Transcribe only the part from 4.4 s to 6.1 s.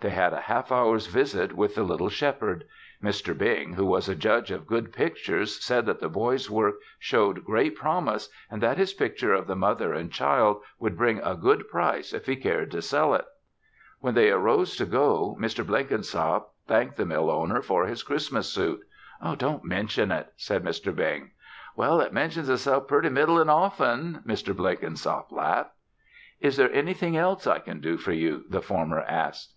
of good pictures, said that the